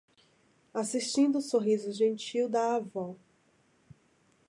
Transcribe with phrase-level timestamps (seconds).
[0.73, 3.15] Assistindo o sorriso gentil da avó